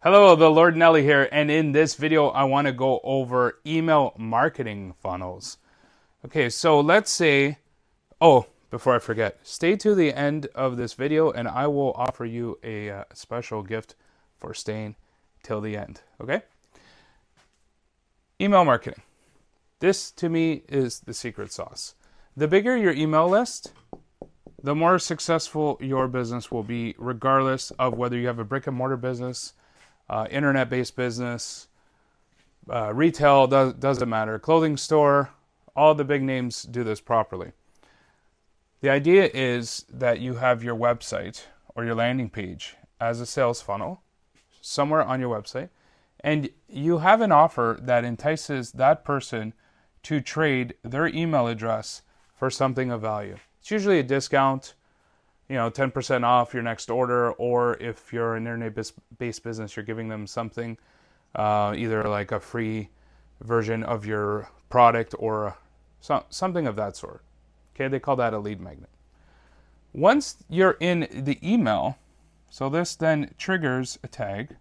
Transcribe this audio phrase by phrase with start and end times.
[0.00, 4.14] Hello, the Lord Nelly here, and in this video, I want to go over email
[4.16, 5.58] marketing funnels.
[6.24, 7.58] Okay, so let's say,
[8.20, 12.24] oh, before I forget, stay to the end of this video, and I will offer
[12.24, 13.96] you a uh, special gift
[14.38, 14.94] for staying
[15.42, 16.02] till the end.
[16.20, 16.42] Okay?
[18.40, 19.02] Email marketing.
[19.80, 21.96] This to me is the secret sauce.
[22.36, 23.72] The bigger your email list,
[24.62, 28.76] the more successful your business will be, regardless of whether you have a brick and
[28.76, 29.54] mortar business
[30.08, 31.68] uh, internet based business,
[32.70, 35.30] uh, retail, does, doesn't matter, clothing store,
[35.74, 37.52] all the big names do this properly.
[38.80, 43.60] The idea is that you have your website or your landing page as a sales
[43.60, 44.02] funnel
[44.60, 45.68] somewhere on your website,
[46.20, 49.54] and you have an offer that entices that person
[50.02, 52.02] to trade their email address
[52.34, 53.36] for something of value.
[53.60, 54.74] It's usually a discount
[55.48, 58.74] you know 10% off your next order or if you're an internet
[59.18, 60.76] based business you're giving them something
[61.34, 62.88] uh, either like a free
[63.42, 65.56] version of your product or
[66.00, 67.22] so, something of that sort.
[67.74, 68.90] Okay they call that a lead magnet.
[69.92, 71.98] Once you're in the email
[72.50, 74.56] so this then triggers a tag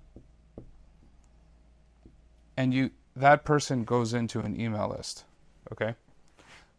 [2.56, 5.26] and you that person goes into an email list.
[5.72, 5.96] Okay?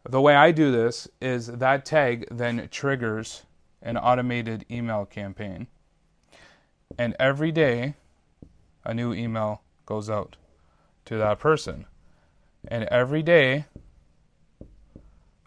[0.09, 3.43] The way i do this is that tag then triggers
[3.81, 5.67] an automated email campaign.
[6.97, 7.95] And every day,
[8.83, 10.37] a new email goes out
[11.05, 11.85] to that person.
[12.67, 13.65] And every day,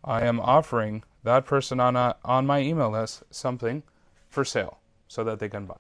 [0.05, 3.83] I am offering that person on, a, on my email list something
[4.28, 5.77] for sale so that they can buy.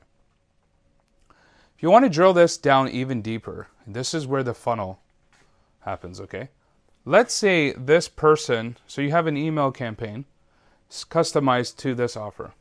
[1.76, 5.00] If you want to drill this down even deeper, this is where the funnel
[5.80, 6.50] happens, okay?
[7.04, 10.24] Let's say this person, so you have an email campaign,
[11.08, 12.52] customized to this offer.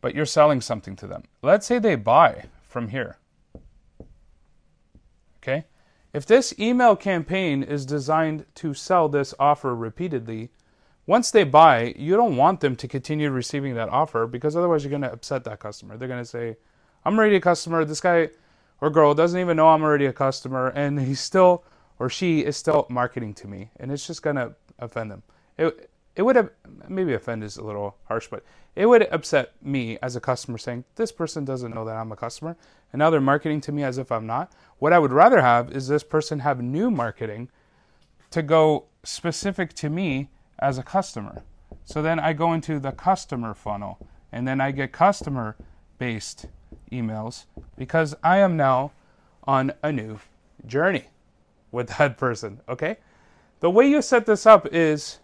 [0.00, 1.24] But you're selling something to them.
[1.42, 3.16] Let's say they buy from here.
[5.42, 5.64] Okay?
[6.12, 10.50] If this email campaign is designed to sell this offer repeatedly,
[11.06, 14.90] once they buy, you don't want them to continue receiving that offer because otherwise you're
[14.90, 15.96] going to upset that customer.
[15.96, 16.56] They're going to say,
[17.04, 17.84] I'm already a customer.
[17.84, 18.30] This guy
[18.80, 21.64] or girl doesn't even know I'm already a customer, and he's still
[21.98, 25.22] or she is still marketing to me, and it's just going to offend them.
[25.56, 26.50] It, it would have
[26.88, 28.42] maybe offend is a little harsh, but
[28.74, 32.16] it would upset me as a customer saying this person doesn't know that I'm a
[32.16, 32.56] customer,
[32.92, 34.52] and now they're marketing to me as if I'm not.
[34.78, 37.50] What I would rather have is this person have new marketing
[38.30, 41.42] to go specific to me as a customer.
[41.84, 43.98] So then I go into the customer funnel,
[44.32, 45.56] and then I get customer
[45.98, 46.46] based
[46.90, 47.44] emails
[47.76, 48.92] because I am now
[49.44, 50.18] on a new
[50.66, 51.04] journey
[51.70, 52.60] with that person.
[52.68, 52.96] Okay?
[53.60, 55.18] The way you set this up is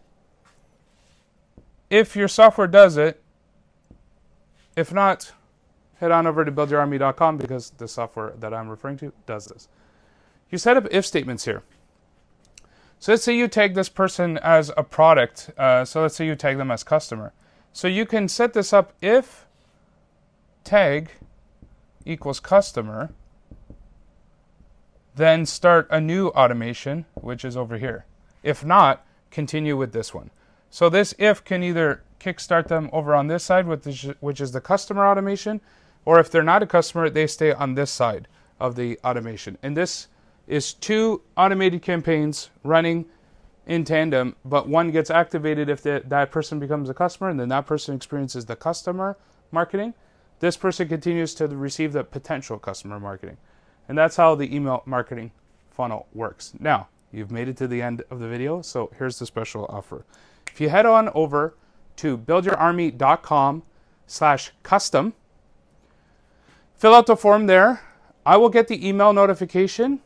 [1.92, 3.22] if your software does it.
[4.74, 5.32] If not,
[5.96, 9.68] head on over to buildyourarmy.com because the software that I'm referring to does this.
[10.50, 11.62] You set up if statements here.
[12.98, 15.50] So let's say you tag this person as a product.
[15.58, 17.34] Uh, so let's say you tag them as customer.
[17.74, 19.46] So you can set this up if
[20.64, 21.10] tag
[22.06, 23.10] equals customer,
[25.14, 28.06] then start a new automation, which is over here.
[28.42, 30.30] If not, continue with this one.
[30.72, 35.06] So this if can either kickstart them over on this side, which is the customer
[35.06, 35.60] automation,
[36.06, 38.26] or if they're not a customer, they stay on this side
[38.58, 39.58] of the automation.
[39.62, 40.08] And this
[40.46, 43.04] is two automated campaigns running
[43.66, 47.50] in tandem, but one gets activated if the, that person becomes a customer, and then
[47.50, 49.18] that person experiences the customer
[49.50, 49.92] marketing.
[50.40, 53.36] This person continues to receive the potential customer marketing.
[53.88, 55.32] And that's how the email marketing
[55.70, 56.54] funnel works.
[56.58, 60.06] Now, you've made it to the end of the video, so here's the special offer.
[60.52, 61.54] If you head on over
[61.96, 63.62] to buildyourarmy.com
[64.06, 65.14] slash custom,
[66.76, 67.80] fill out the form there.
[68.26, 70.00] I will get the email notification.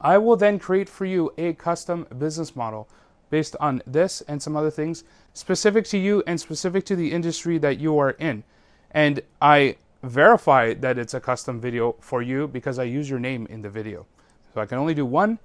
[0.00, 2.88] I will then create for you a custom business model
[3.28, 5.04] based on this and some other things
[5.34, 8.42] specific to you and specific to the industry that you are in.
[8.90, 13.46] And I verify that it's a custom video for you because I use your name
[13.50, 14.06] in the video.
[14.54, 15.38] So I can only do one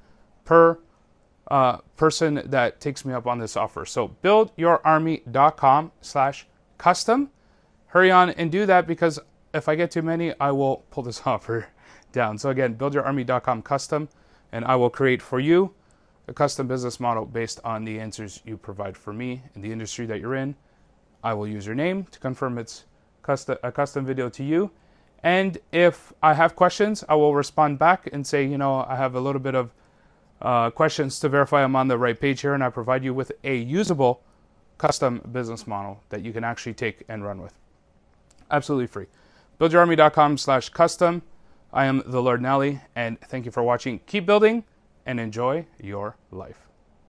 [0.45, 0.77] per
[1.51, 3.85] uh, person that takes me up on this offer.
[3.85, 7.29] So buildyourarmy.com slash custom.
[7.87, 9.19] Hurry on and do that because
[9.53, 11.67] if I get too many, I will pull this offer
[12.13, 12.37] down.
[12.37, 14.07] So again, buildyourarmy.com custom,
[14.53, 15.73] and I will create for you
[16.29, 20.05] a custom business model based on the answers you provide for me in the industry
[20.05, 20.55] that you're in.
[21.21, 22.85] I will use your name to confirm it's
[23.23, 24.71] custom, a custom video to you.
[25.21, 29.15] And if I have questions, I will respond back and say, you know, I have
[29.15, 29.73] a little bit of
[30.41, 33.31] uh, questions to verify I'm on the right page here, and I provide you with
[33.43, 34.21] a usable
[34.77, 37.53] custom business model that you can actually take and run with.
[38.49, 39.05] Absolutely free.
[39.59, 41.21] BuildYourArmy.com slash custom.
[41.71, 43.99] I am the Lord Nelly, and thank you for watching.
[44.07, 44.63] Keep building
[45.05, 46.70] and enjoy your life.